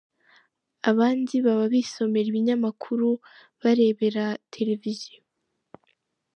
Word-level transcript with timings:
Abandi 0.89 1.33
baba 1.45 1.65
bisomera 1.73 2.27
ibinyamakuru, 2.29 3.09
barebera 3.61 4.25
televiziyo. 4.53 5.19